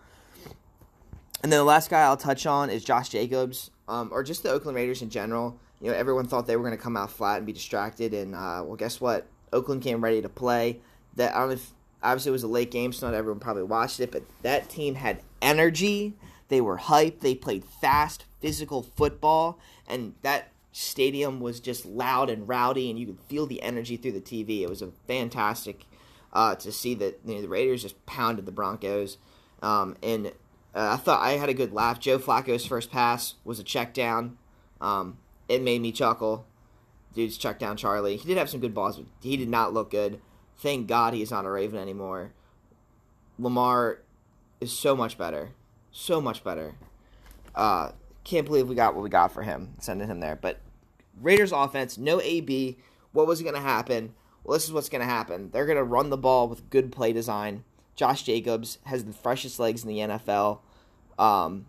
[1.42, 4.50] And then the last guy I'll touch on is Josh Jacobs, um, or just the
[4.50, 5.58] Oakland Raiders in general.
[5.80, 8.34] You know, everyone thought they were going to come out flat and be distracted, and
[8.34, 9.26] uh, well, guess what?
[9.52, 10.80] Oakland came ready to play.
[11.16, 13.62] That I don't know if obviously it was a late game, so not everyone probably
[13.62, 16.14] watched it, but that team had energy.
[16.48, 17.20] They were hyped.
[17.20, 19.58] They played fast, physical football,
[19.88, 24.12] and that stadium was just loud and rowdy, and you could feel the energy through
[24.12, 24.62] the TV.
[24.62, 25.84] It was a fantastic
[26.32, 29.18] uh, to see that you know, the Raiders just pounded the Broncos,
[29.62, 30.28] um, and
[30.74, 32.00] uh, I thought I had a good laugh.
[32.00, 34.38] Joe Flacco's first pass was a check down.
[34.80, 36.46] Um, it made me chuckle.
[37.12, 38.16] Dude's check down Charlie.
[38.16, 40.20] He did have some good balls, but he did not look good.
[40.60, 42.32] Thank God he's not a Raven anymore.
[43.38, 44.00] Lamar
[44.60, 45.52] is so much better.
[45.90, 46.74] So much better.
[47.54, 47.92] Uh,
[48.24, 50.36] can't believe we got what we got for him, sending him there.
[50.36, 50.60] But
[51.18, 52.76] Raiders offense, no AB.
[53.12, 54.14] What was going to happen?
[54.44, 55.50] Well, this is what's going to happen.
[55.50, 57.64] They're going to run the ball with good play design.
[57.96, 60.60] Josh Jacobs has the freshest legs in the NFL.
[61.18, 61.66] Um,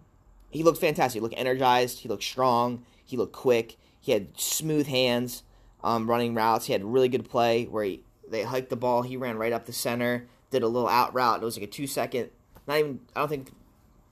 [0.50, 1.20] he looked fantastic.
[1.20, 2.00] He looked energized.
[2.00, 2.84] He looked strong.
[3.06, 3.78] He looked quick.
[4.02, 5.44] He had smooth hands
[5.82, 6.66] um, running routes.
[6.66, 9.04] He had really good play where he they hiked the ball.
[9.04, 11.42] He ran right up the center, did a little out route.
[11.42, 12.30] It was like a two second.
[12.68, 13.00] Not even.
[13.16, 13.52] I don't think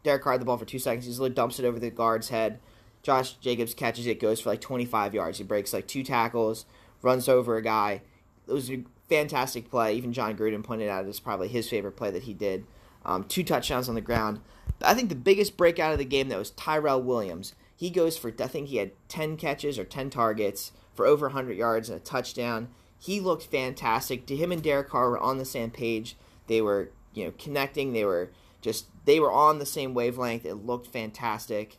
[0.04, 1.06] Derek Carr had the ball for two seconds.
[1.06, 2.60] He just like dumps it over the guard's head.
[3.02, 5.38] Josh Jacobs catches it, goes for like 25 yards.
[5.38, 6.66] He breaks like two tackles,
[7.02, 8.02] runs over a guy.
[8.48, 9.96] It was a fantastic play.
[9.96, 12.66] Even Jon Gruden pointed out it's probably his favorite play that he did.
[13.06, 14.42] Um, two touchdowns on the ground.
[14.82, 17.54] I think the biggest breakout of the game that was Tyrell Williams.
[17.76, 21.58] He goes for I think he had ten catches or ten targets for over 100
[21.58, 22.68] yards and a touchdown.
[23.00, 24.26] He looked fantastic.
[24.28, 26.18] To him and Derek Carr were on the same page.
[26.48, 27.94] They were you know connecting.
[27.94, 28.32] They were
[28.62, 30.46] just they were on the same wavelength.
[30.46, 31.78] It looked fantastic,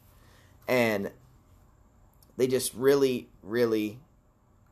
[0.66, 1.10] and
[2.36, 3.98] they just really really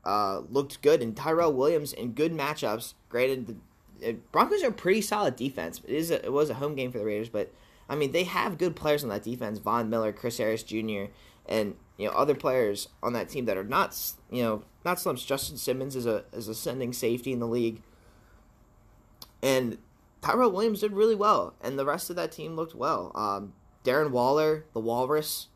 [0.05, 1.03] uh, looked good.
[1.03, 2.95] And Tyrell Williams in good matchups.
[3.09, 3.61] Granted,
[4.01, 5.83] the Broncos are pretty solid defense.
[5.85, 7.53] It is a, it was a home game for the Raiders, but
[7.89, 9.59] I mean they have good players on that defense.
[9.59, 11.05] Von Miller, Chris Harris Jr.
[11.47, 15.24] and you know other players on that team that are not you know not slumps.
[15.24, 17.83] Justin Simmons is a is a sending safety in the league,
[19.42, 19.79] and
[20.22, 23.12] Tyrell Williams did really well, and the rest of that team looked well.
[23.14, 23.53] Um,
[23.85, 25.48] Darren Waller, the Walrus,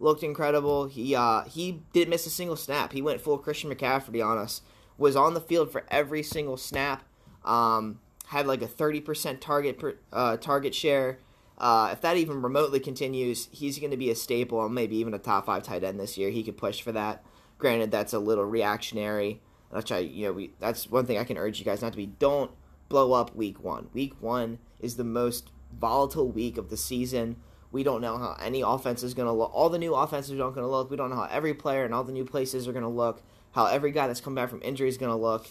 [0.00, 0.88] looked incredible.
[0.88, 2.92] He uh, he didn't miss a single snap.
[2.92, 4.62] He went full Christian McCaffrey on us.
[4.98, 7.04] Was on the field for every single snap.
[7.44, 11.18] Um, had like a thirty percent target per, uh, target share.
[11.58, 15.14] Uh, if that even remotely continues, he's going to be a staple, and maybe even
[15.14, 16.30] a top five tight end this year.
[16.30, 17.24] He could push for that.
[17.62, 19.40] Granted, that's a little reactionary.
[19.70, 21.96] Which I, you know, we that's one thing I can urge you guys not to
[21.96, 22.06] be.
[22.06, 22.50] Don't
[22.88, 23.86] blow up week one.
[23.92, 27.36] Week one is the most volatile week of the season.
[27.70, 29.54] We don't know how any offense is going to look.
[29.54, 30.90] All the new offenses aren't going to look.
[30.90, 33.22] We don't know how every player and all the new places are going to look.
[33.52, 35.46] How every guy that's come back from injury is going to look.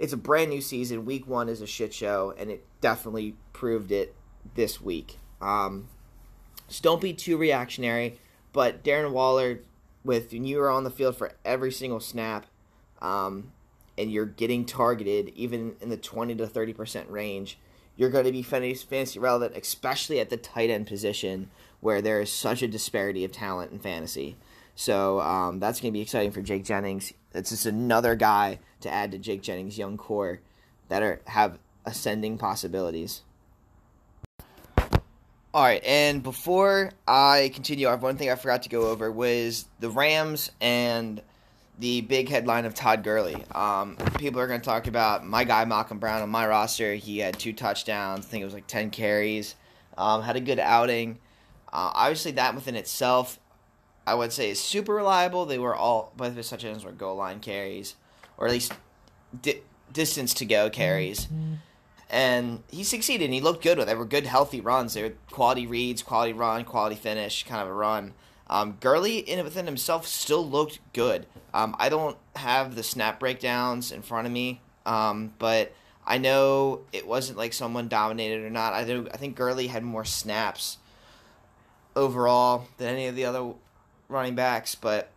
[0.00, 1.04] It's a brand new season.
[1.04, 4.16] Week one is a shit show, and it definitely proved it
[4.56, 5.20] this week.
[5.40, 5.86] Um,
[6.66, 8.18] just don't be too reactionary.
[8.52, 9.60] But Darren Waller,
[10.06, 12.46] with you are on the field for every single snap,
[13.02, 13.52] um,
[13.98, 17.58] and you're getting targeted even in the 20 to 30% range,
[17.96, 22.30] you're going to be fantasy relevant, especially at the tight end position where there is
[22.30, 24.36] such a disparity of talent in fantasy.
[24.74, 27.12] So um, that's going to be exciting for Jake Jennings.
[27.32, 30.40] It's just another guy to add to Jake Jennings' young core
[30.88, 33.22] that are have ascending possibilities.
[35.56, 39.10] All right, and before I continue, I have one thing I forgot to go over
[39.10, 41.22] was the Rams and
[41.78, 43.42] the big headline of Todd Gurley.
[43.52, 46.92] Um, people are going to talk about my guy Malcolm Brown on my roster.
[46.92, 48.26] He had two touchdowns.
[48.26, 49.54] I think it was like ten carries.
[49.96, 51.20] Um, had a good outing.
[51.72, 53.40] Uh, obviously, that within itself,
[54.06, 55.46] I would say, is super reliable.
[55.46, 57.96] They were all both of his touchdowns were goal line carries,
[58.36, 58.74] or at least
[59.40, 61.24] di- distance to go carries.
[61.24, 61.54] Mm-hmm.
[62.08, 63.24] And he succeeded.
[63.24, 63.88] and He looked good with.
[63.88, 64.94] They were good, healthy runs.
[64.94, 68.14] They were quality reads, quality run, quality finish, kind of a run.
[68.48, 71.26] Um, Gurley in within himself still looked good.
[71.52, 75.72] Um, I don't have the snap breakdowns in front of me, um, but
[76.06, 78.72] I know it wasn't like someone dominated or not.
[78.72, 79.08] I do.
[79.12, 80.78] I think Gurley had more snaps
[81.96, 83.52] overall than any of the other
[84.08, 85.10] running backs, but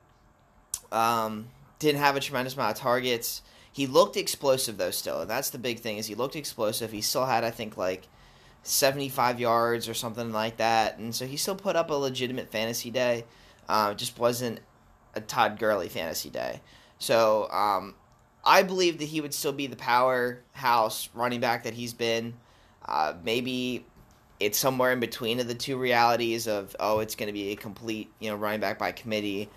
[0.91, 3.43] um, didn't have a tremendous amount of targets.
[3.71, 5.97] He looked explosive though, still, and that's the big thing.
[5.97, 6.91] Is he looked explosive?
[6.91, 8.08] He still had, I think, like
[8.63, 10.97] 75 yards or something like that.
[10.97, 13.25] And so he still put up a legitimate fantasy day.
[13.67, 14.60] Uh, just wasn't
[15.15, 16.62] a Todd Gurley fantasy day.
[16.97, 17.95] So um,
[18.43, 22.34] I believe that he would still be the powerhouse running back that he's been.
[22.86, 23.86] Uh, maybe
[24.39, 27.55] it's somewhere in between of the two realities of oh it's going to be a
[27.55, 29.49] complete you know running back by committee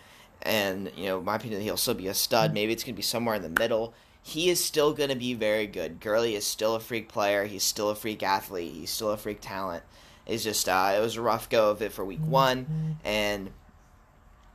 [0.42, 3.02] and you know my opinion he'll still be a stud maybe it's going to be
[3.02, 6.00] somewhere in the middle he is still going to be very good.
[6.00, 7.44] Gurley is still a freak player.
[7.44, 8.72] He's still a freak athlete.
[8.72, 9.82] He's still a freak talent.
[10.26, 13.50] It's just uh, it was a rough go of it for week one, and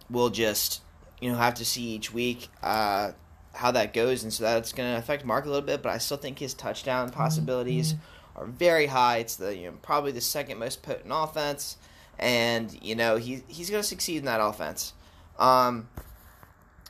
[0.09, 0.81] we'll just
[1.19, 3.11] you know have to see each week uh,
[3.53, 5.83] how that goes, and so that's going to affect Mark a little bit.
[5.83, 7.95] But I still think his touchdown possibilities
[8.37, 9.17] are very high.
[9.17, 11.75] It's the you know probably the second most potent offense,
[12.17, 14.93] and you know he he's going to succeed in that offense.
[15.39, 15.87] Um,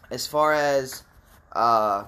[0.09, 1.03] as far as
[1.51, 2.05] uh,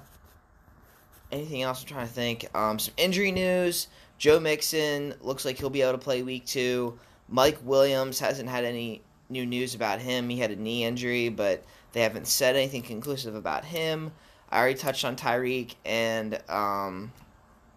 [1.31, 1.81] anything else?
[1.81, 2.47] I'm trying to think.
[2.55, 3.87] Um, some injury news.
[4.17, 6.99] Joe Mixon looks like he'll be able to play week two.
[7.29, 10.29] Mike Williams hasn't had any new news about him.
[10.29, 14.11] He had a knee injury, but they haven't said anything conclusive about him.
[14.49, 17.11] I already touched on Tyreek and um,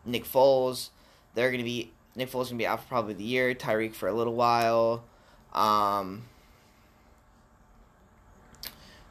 [0.04, 0.90] Nick Foles.
[1.34, 3.54] They're going to be Nick Foles going to be out for probably the year.
[3.54, 5.04] Tyreek for a little while.
[5.52, 6.24] Um,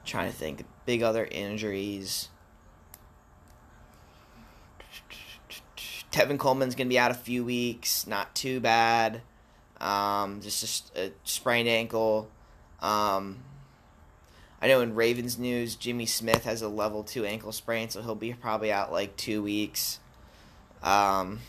[0.06, 2.30] trying to think big other injuries.
[6.12, 8.06] Tevin Coleman's going to be out a few weeks.
[8.06, 9.22] Not too bad.
[9.80, 12.30] Um, just a, a, sprained ankle.
[12.82, 13.40] Um,
[14.62, 18.14] I know in Ravens news, Jimmy Smith has a level two ankle sprain, so he'll
[18.14, 20.00] be probably out like two weeks.
[20.84, 21.40] Um,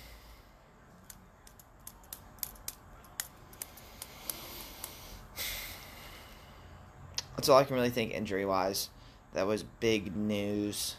[7.42, 8.88] that's all I can really think injury wise.
[9.33, 10.94] That was big news.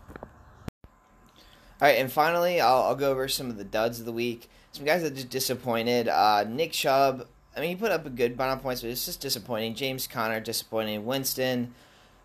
[0.00, 4.48] All right, and finally, I'll, I'll go over some of the duds of the week.
[4.72, 6.08] Some guys that just disappointed.
[6.08, 7.26] Uh, Nick Chubb.
[7.54, 9.74] I mean, he put up a good amount of points, but it's just disappointing.
[9.74, 11.04] James Conner disappointing.
[11.04, 11.74] Winston,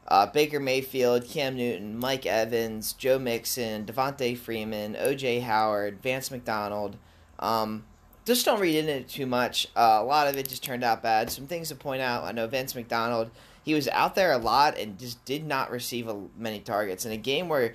[0.07, 5.41] uh, Baker Mayfield, Cam Newton, Mike Evans, Joe Mixon, Devonta Freeman, O.J.
[5.41, 6.95] Howard, Vance McDonald.
[7.37, 7.83] Um,
[8.25, 9.67] just don't read into it too much.
[9.75, 11.29] Uh, a lot of it just turned out bad.
[11.29, 12.23] Some things to point out.
[12.23, 13.31] I know Vance McDonald.
[13.63, 17.11] He was out there a lot and just did not receive a, many targets in
[17.11, 17.73] a game where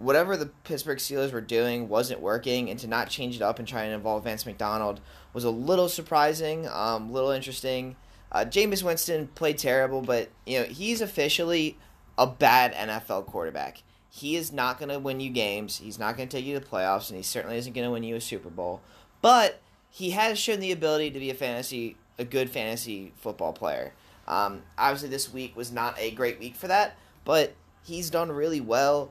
[0.00, 3.68] whatever the Pittsburgh Steelers were doing wasn't working, and to not change it up and
[3.68, 5.00] try and involve Vance McDonald
[5.32, 7.96] was a little surprising, a um, little interesting.
[8.32, 11.76] Uh, Jameis Winston played terrible, but you know he's officially
[12.16, 13.82] a bad NFL quarterback.
[14.08, 15.78] He is not going to win you games.
[15.78, 17.92] He's not going to take you to the playoffs, and he certainly isn't going to
[17.92, 18.80] win you a Super Bowl.
[19.22, 23.92] But he has shown the ability to be a fantasy, a good fantasy football player.
[24.26, 28.60] Um, obviously, this week was not a great week for that, but he's done really
[28.60, 29.10] well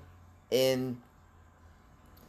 [0.50, 1.02] in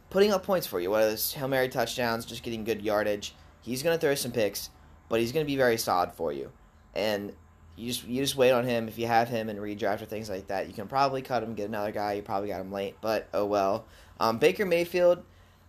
[0.09, 3.33] putting up points for you, whether it's Hail Mary touchdowns, just getting good yardage.
[3.61, 4.69] He's going to throw some picks,
[5.07, 6.51] but he's going to be very solid for you.
[6.93, 7.33] And
[7.77, 8.87] you just you just wait on him.
[8.87, 11.55] If you have him in redraft or things like that, you can probably cut him,
[11.55, 12.13] get another guy.
[12.13, 13.85] You probably got him late, but oh well.
[14.19, 15.23] Um, Baker Mayfield,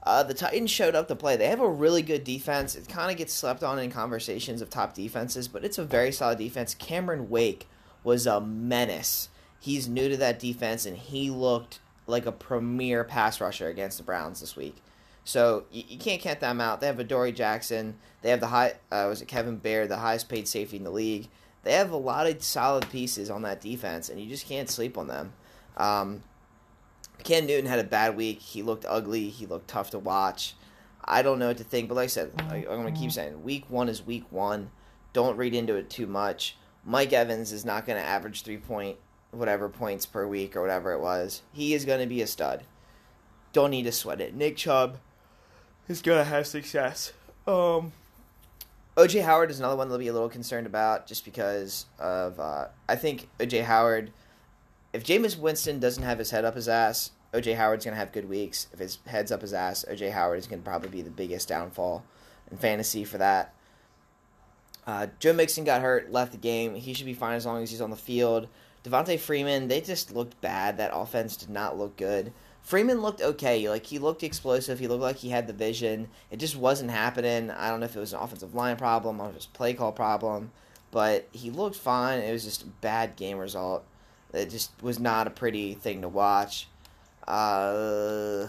[0.05, 1.37] uh, the Titans showed up to play.
[1.37, 2.75] They have a really good defense.
[2.75, 6.11] It kind of gets slept on in conversations of top defenses, but it's a very
[6.11, 6.75] solid defense.
[6.75, 7.69] Cameron Wake
[8.03, 9.29] was a menace.
[9.61, 14.03] He's new to that defense, and he looked like a premier pass rusher against the
[14.03, 14.77] Browns this week.
[15.25, 16.81] So you, you can't count them out.
[16.81, 17.97] They have Adoree Jackson.
[18.23, 20.91] They have the high uh, was it Kevin Byard, the highest paid safety in the
[20.91, 21.29] league.
[21.63, 24.99] They have a lot of solid pieces on that defense, and you just can't sleep
[24.99, 25.33] on them.
[25.77, 26.25] Um,
[27.25, 28.41] Cam Newton had a bad week.
[28.41, 29.29] He looked ugly.
[29.29, 30.55] He looked tough to watch.
[31.05, 33.13] I don't know what to think, but like I said, I, I'm going to keep
[33.13, 34.71] saying week one is week one.
[35.13, 36.57] Don't read into it too much.
[36.85, 38.99] Mike Evans is not going to average three point
[39.31, 41.43] whatever points per week or whatever it was.
[41.53, 42.65] He is going to be a stud.
[43.53, 44.35] Don't need to sweat it.
[44.35, 44.99] Nick Chubb
[45.89, 47.13] is going to have success.
[47.47, 47.93] Um,
[48.97, 52.39] OJ Howard is another one that I'll be a little concerned about just because of
[52.39, 54.13] uh, I think OJ Howard.
[54.93, 58.29] If Jameis Winston doesn't have his head up his ass, OJ Howard's gonna have good
[58.29, 58.67] weeks.
[58.73, 62.05] If his head's up his ass, OJ Howard is gonna probably be the biggest downfall
[62.51, 63.55] in fantasy for that.
[64.87, 66.75] Uh, Joe Mixon got hurt, left the game.
[66.75, 68.49] He should be fine as long as he's on the field.
[68.85, 70.77] Devonta Freeman, they just looked bad.
[70.77, 72.33] That offense did not look good.
[72.61, 73.69] Freeman looked okay.
[73.69, 74.79] Like he looked explosive.
[74.79, 76.09] He looked like he had the vision.
[76.31, 77.51] It just wasn't happening.
[77.51, 80.51] I don't know if it was an offensive line problem or just play call problem,
[80.91, 82.21] but he looked fine.
[82.21, 83.85] It was just a bad game result.
[84.33, 86.69] It just was not a pretty thing to watch.
[87.29, 88.47] Uh,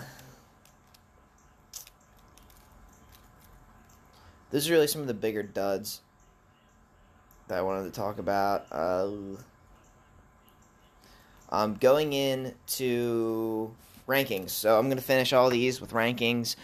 [4.49, 6.01] those are really some of the bigger duds
[7.47, 8.65] that I wanted to talk about.
[8.71, 9.09] Uh,
[11.49, 13.73] um, going into
[14.07, 16.55] rankings, so I'm going to finish all these with rankings.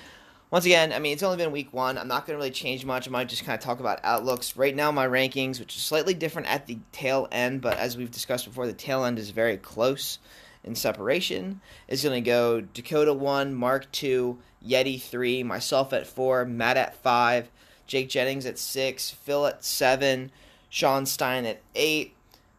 [0.51, 1.97] Once again, I mean, it's only been week one.
[1.97, 3.07] I'm not going to really change much.
[3.07, 4.57] I might just kind of talk about outlooks.
[4.57, 8.09] Right now, my rankings, which is slightly different at the tail end, but as we've
[8.09, 10.17] discussed before, the tail end is very close
[10.63, 16.45] in separation, is going to go Dakota 1, Mark 2, Yeti 3, myself at 4,
[16.45, 17.51] Matt at 5,
[17.85, 20.31] Jake Jennings at 6, Phil at 7,
[20.69, 22.15] Sean Stein at 8,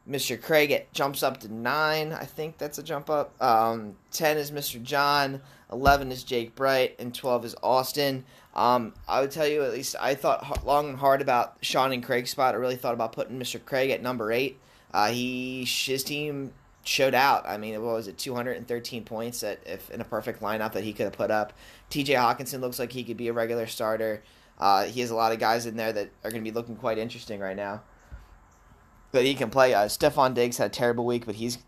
[0.08, 0.40] Mr.
[0.40, 2.12] Craig it jumps up to nine.
[2.12, 3.40] I think that's a jump up.
[3.40, 4.82] Um, Ten is Mr.
[4.82, 5.40] John.
[5.72, 8.24] Eleven is Jake Bright, and twelve is Austin.
[8.54, 12.02] Um, I would tell you at least I thought long and hard about Sean and
[12.02, 12.54] Craig's spot.
[12.54, 13.64] I really thought about putting Mr.
[13.64, 14.58] Craig at number eight.
[14.92, 16.52] Uh, he his team
[16.84, 17.46] showed out.
[17.46, 20.92] I mean, what was it, 213 points that if in a perfect lineup that he
[20.92, 21.52] could have put up.
[21.90, 22.14] T.J.
[22.14, 24.22] Hockenson looks like he could be a regular starter.
[24.58, 26.76] Uh, he has a lot of guys in there that are going to be looking
[26.76, 27.82] quite interesting right now
[29.12, 29.74] that he can play.
[29.74, 31.58] Uh, Stefon Diggs had a terrible week, but he's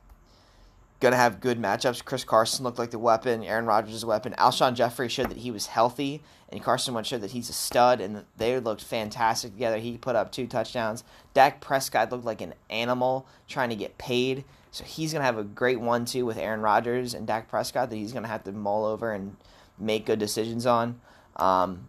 [1.03, 2.05] going to have good matchups.
[2.05, 3.43] Chris Carson looked like the weapon.
[3.43, 4.35] Aaron Rodgers is a weapon.
[4.39, 8.01] Alshon Jeffery showed that he was healthy, and Carson Wentz showed that he's a stud,
[8.01, 9.79] and they looked fantastic together.
[9.79, 11.03] He put up two touchdowns.
[11.35, 15.39] Dak Prescott looked like an animal trying to get paid, so he's going to have
[15.39, 18.45] a great one too with Aaron Rodgers and Dak Prescott that he's going to have
[18.45, 19.37] to mull over and
[19.79, 21.01] make good decisions on.
[21.35, 21.89] Um,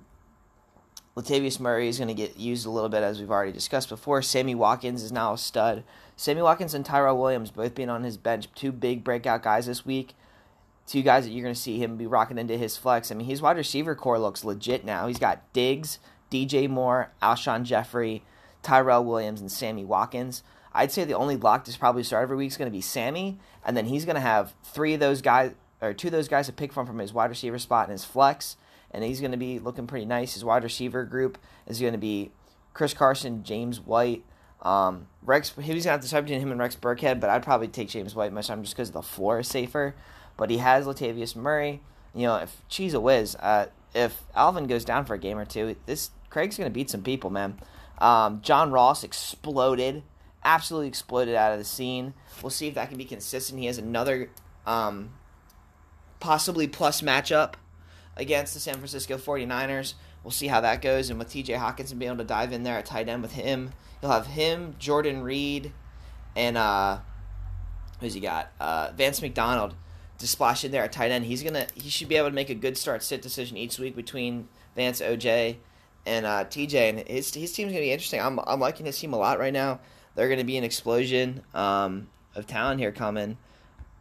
[1.15, 4.23] Latavius Murray is going to get used a little bit, as we've already discussed before.
[4.23, 5.83] Sammy Watkins is now a stud.
[6.15, 9.85] Sammy Watkins and Tyrell Williams both being on his bench, two big breakout guys this
[9.85, 10.15] week.
[10.85, 13.09] Two guys that you're going to see him be rocking into his flex.
[13.09, 15.07] I mean, his wide receiver core looks legit now.
[15.07, 15.97] He's got Diggs,
[16.29, 18.23] DJ Moore, Alshon Jeffery,
[18.63, 20.43] Tyrell Williams, and Sammy Watkins.
[20.73, 23.39] I'd say the only lock to probably start every week is going to be Sammy,
[23.65, 26.47] and then he's going to have three of those guys or two of those guys
[26.47, 28.57] to pick from from his wide receiver spot in his flex
[28.93, 30.35] and he's going to be looking pretty nice.
[30.35, 32.31] His wide receiver group is going to be
[32.73, 34.23] Chris Carson, James White,
[34.63, 35.53] um, Rex.
[35.61, 37.89] He was to have to decide between him and Rex Burkhead, but I'd probably take
[37.89, 39.95] James White most time just because the floor is safer.
[40.35, 41.81] But he has Latavius Murray,
[42.15, 45.45] you know, if she's a whiz, uh, if Alvin goes down for a game or
[45.45, 47.59] two, this Craig's going to beat some people, man.
[47.99, 50.03] Um, John Ross exploded,
[50.43, 52.13] absolutely exploded out of the scene.
[52.41, 53.59] We'll see if that can be consistent.
[53.59, 54.31] He has another
[54.65, 55.11] um,
[56.19, 57.53] possibly plus matchup
[58.17, 59.93] against the San Francisco 49ers.
[60.23, 61.09] We'll see how that goes.
[61.09, 63.71] And with TJ Hockenson being able to dive in there at tight end with him,
[64.01, 65.73] you'll have him, Jordan Reed,
[66.35, 66.99] and uh,
[67.99, 68.51] who's he got?
[68.59, 69.75] Uh, Vance McDonald
[70.19, 71.25] to splash in there at tight end.
[71.25, 73.95] He's gonna he should be able to make a good start sit decision each week
[73.95, 75.57] between Vance, OJ,
[76.05, 76.75] and uh, TJ.
[76.75, 78.21] And his his team's gonna be interesting.
[78.21, 79.79] I'm I'm liking his team a lot right now.
[80.15, 83.37] They're gonna be an explosion um, of talent here coming.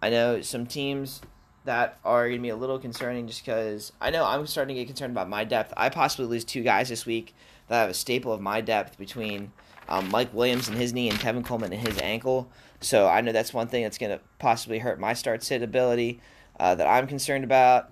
[0.01, 1.21] I know some teams
[1.65, 4.81] that are going to be a little concerning just because I know I'm starting to
[4.81, 5.73] get concerned about my depth.
[5.77, 7.35] I possibly lose two guys this week
[7.69, 9.53] that have a staple of my depth between
[9.89, 12.49] um, Mike Williams and his knee and Tevin Coleman and his ankle.
[12.81, 16.21] So I know that's one thing that's going to possibly hurt my start sit ability
[16.59, 17.91] uh, that I'm concerned about.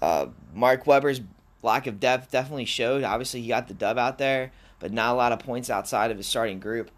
[0.00, 1.20] Uh, Mark Weber's
[1.62, 3.04] lack of depth definitely showed.
[3.04, 6.16] Obviously, he got the dub out there, but not a lot of points outside of
[6.16, 6.90] his starting group.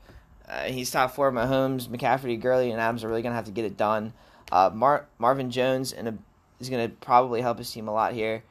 [0.48, 1.32] Uh, he's top four.
[1.32, 4.12] Mahomes, McCaffrey, Gurley, and Adams are really going to have to get it done.
[4.52, 6.18] Uh, Mar- Marvin Jones and a,
[6.60, 8.42] is going to probably help his team a lot here.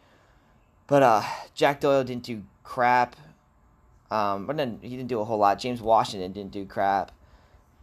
[0.88, 1.24] But uh,
[1.54, 3.16] Jack Doyle didn't do crap.
[4.10, 5.60] Um, but then he didn't do a whole lot.
[5.60, 7.12] James Washington didn't do crap.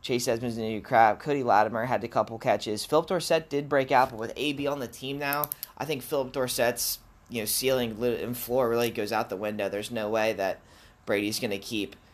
[0.03, 1.21] Chase Edmonds didn't do crap.
[1.21, 2.85] Cody Latimer had a couple catches.
[2.85, 6.33] Phillip Dorsett did break out, but with AB on the team now, I think Phillip
[6.33, 9.69] Dorsett's you know ceiling and floor really goes out the window.
[9.69, 10.61] There's no way that
[11.05, 11.97] Brady's going to keep–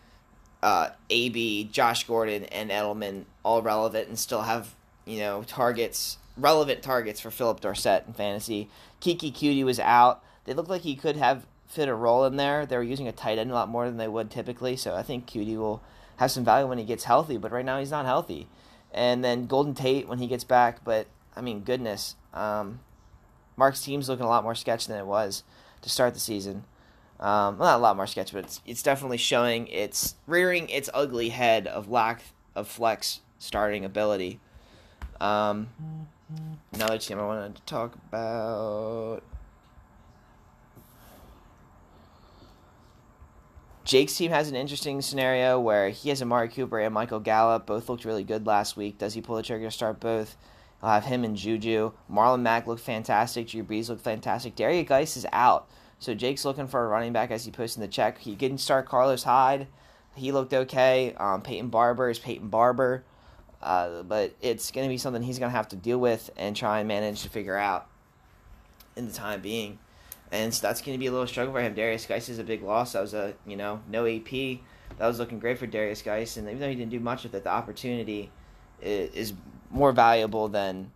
[0.67, 6.83] uh, AB, Josh Gordon, and Edelman all relevant and still have you know targets, relevant
[6.83, 8.69] targets for Philip Dorsett in fantasy.
[9.01, 10.25] Keke Coutee was out.
[10.45, 12.67] They looked like he could have fit a role in there.
[12.67, 15.05] They were using a tight end a lot more than they would typically, so I
[15.05, 15.83] think Coutee will
[16.17, 17.37] have some value when he gets healthy.
[17.37, 18.49] But right now he's not healthy.
[18.93, 21.07] And then Golden Tate when he gets back, but
[21.37, 22.81] I mean goodness, um,
[23.57, 25.45] Mark's team's looking a lot more sketch than it was
[25.83, 26.65] to start the season.
[27.19, 31.31] Um, not a lot more sketch, but it's, it's definitely showing its rearing its ugly
[31.31, 32.23] head of lack
[32.55, 34.39] of flex starting ability.
[35.21, 35.69] Um,
[36.73, 39.23] another team I wanted to talk about.
[43.85, 47.67] Jake's team has an interesting scenario where he has Amari Cooper and Michael Gallup.
[47.67, 48.99] Both looked really good last week.
[48.99, 50.37] Does he pull the trigger to start both?
[50.83, 51.93] I'll have him and Juju.
[52.11, 53.47] Marlon Mack looked fantastic.
[53.47, 54.57] Drew Brees looked fantastic.
[54.57, 55.69] Derrius Guice is out.
[55.99, 58.19] So Jake's looking for a running back as he puts in the check.
[58.19, 59.67] He didn't start Carlos Hyde.
[60.15, 61.15] He looked okay.
[61.17, 63.05] Um, Peyton Barber is Peyton Barber.
[63.63, 66.55] Uh, but it's going to be something he's going to have to deal with and
[66.55, 67.89] try and manage to figure out
[68.95, 69.79] in the time being.
[70.31, 71.75] And so that's going to be a little struggle for him.
[71.75, 72.93] Derrius Guice is a big loss.
[72.93, 74.61] That was a, you know, no AP.
[74.99, 76.37] That was looking great for Derrius Guice.
[76.37, 78.31] And even though he didn't do much with it, the opportunity
[78.83, 79.33] is
[79.71, 80.91] more valuable than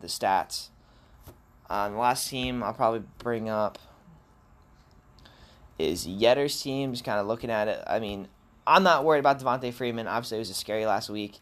[0.00, 0.68] the stats.
[1.68, 3.78] Um, the last team I'll probably bring up
[5.80, 6.92] is Yetter's team.
[6.92, 7.82] Just kind of looking at it.
[7.86, 8.28] I mean,
[8.66, 10.06] I'm not worried about Devonta Freeman.
[10.06, 11.38] Obviously, it was a scary last week,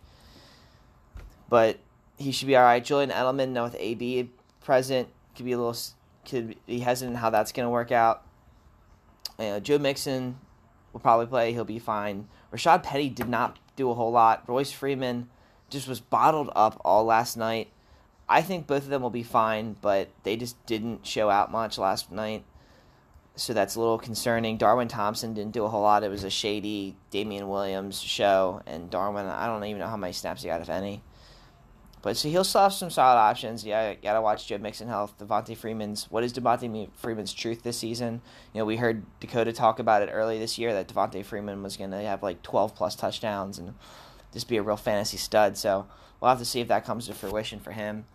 [1.49, 1.78] but
[2.16, 2.84] he should be all right.
[2.84, 4.30] Julian Edelman, now with AB
[4.61, 5.76] present, could be a little
[6.28, 8.22] could be hesitant how that's going to work out.
[9.39, 10.39] Uh, Joe Mixon
[10.93, 11.53] will probably play.
[11.53, 12.28] He'll be fine.
[12.53, 14.45] Rashaad Penny did not do a whole lot.
[14.47, 15.28] Royce Freeman
[15.70, 17.68] just was bottled up all last night.
[18.28, 21.78] I think both of them will be fine, but they just didn't show out much
[21.78, 22.45] last night
[23.39, 24.57] so that's a little concerning.
[24.57, 26.03] Darwin Thompson didn't do a whole lot.
[26.03, 30.12] It was a shady Damien Williams show, and Darwin, I don't even know how many
[30.12, 31.03] snaps he got, if any.
[32.03, 33.64] But so he'll still have some solid options.
[33.64, 35.14] Yeah, gotta watch Joe Mixon health.
[35.18, 38.20] Devonta Freeman's what is Devonta Freeman's truth this season?
[38.53, 41.76] You know, we heard Dakota talk about it early this year that Devonta Freeman was
[41.76, 43.74] gonna have like twelve plus touchdowns and
[44.32, 45.57] just be a real fantasy stud.
[45.57, 45.86] So
[46.20, 48.07] we'll have to see if that comes to fruition for him.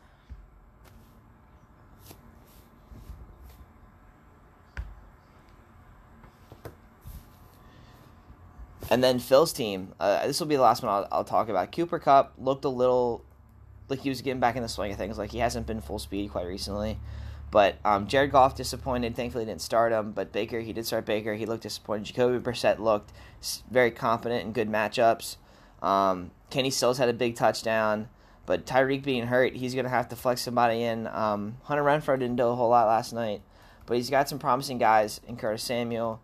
[8.93, 9.91] And then Phil's team.
[9.99, 11.71] Uh, this will be the last one I'll, I'll, talk about.
[11.71, 13.25] Cooper Kupp looked a little
[13.89, 15.17] like he was getting back in the swing of things.
[15.17, 16.99] Like he hasn't been full speed quite recently.
[17.49, 19.15] But um, Jared Goff disappointed.
[19.15, 20.11] Thankfully, didn't start him.
[20.11, 21.33] But Baker, he did start Baker.
[21.33, 22.05] He looked disappointed.
[22.05, 23.11] Jacoby Brissett looked
[23.71, 25.37] very confident in good matchups.
[25.81, 28.09] Um, Kenny Stills had a big touchdown.
[28.45, 31.07] But Tyreek being hurt, he's going to have to flex somebody in.
[31.07, 33.41] Um, Hunter Renfrow didn't do a whole lot last night.
[33.87, 36.21] But he's got some promising guys in Curtis Samuel.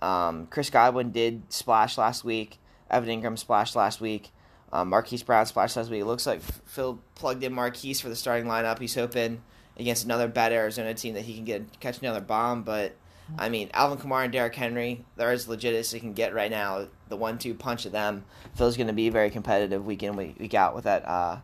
[0.00, 2.58] Um, Chris Godwin did splash last week.
[2.90, 4.30] Evan Engram splashed last week.
[4.72, 6.02] Um, Marquise Brown splashed last week.
[6.02, 8.78] It looks like Phil plugged in Marquise for the starting lineup.
[8.78, 9.42] He's hoping
[9.76, 12.62] against another bad Arizona team that he can get catch another bomb.
[12.62, 12.96] But
[13.38, 16.50] I mean, Alvin Kamara and Derrick Henry, they're as legit as they can get right
[16.50, 16.88] now.
[17.08, 18.24] The one-two punch of them.
[18.54, 21.38] Phil's going to be very competitive week in week, out with that uh,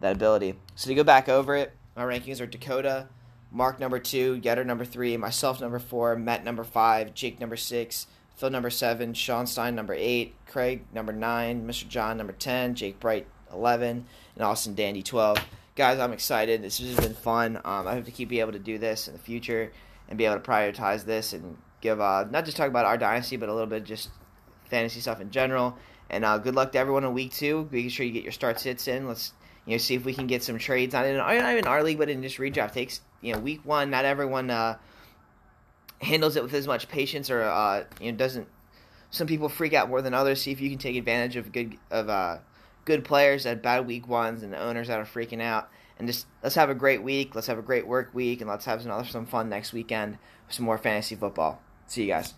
[0.00, 0.54] that ability.
[0.74, 3.08] So to go back over it, my rankings are Dakota,
[3.54, 8.06] Mark number two, Yetter number three, myself number four, Matt number five, Jake number six,
[8.34, 11.86] Phil number seven, Sean Stein number eight, Craig number nine, Mr.
[11.86, 15.36] John number ten, Jake Bright eleven, and Austin Dandy twelve.
[15.76, 16.62] Guys, I'm excited.
[16.62, 17.56] This has been fun.
[17.58, 19.70] Um, I hope to keep being able to do this in the future
[20.08, 23.36] and be able to prioritize this and give uh, not just talk about our dynasty,
[23.36, 24.08] but a little bit just
[24.64, 25.76] fantasy stuff in general.
[26.08, 27.68] And uh, good luck to everyone in week two.
[27.70, 29.08] Making sure you get your start sits in.
[29.08, 29.34] Let's
[29.66, 31.14] you know see if we can get some trades on it.
[31.14, 33.02] Not even our league, but in just redraft takes.
[33.22, 34.76] You know, week one, not everyone uh,
[36.02, 38.48] handles it with as much patience, or uh, you know doesn't.
[39.10, 40.42] Some people freak out more than others.
[40.42, 42.38] See if you can take advantage of good of uh,
[42.84, 45.70] good players at bad week ones and the owners that are freaking out.
[45.98, 47.34] And just let's have a great week.
[47.34, 50.56] Let's have a great work week, and let's have another some fun next weekend with
[50.56, 51.62] some more fantasy football.
[51.86, 52.34] See you guys.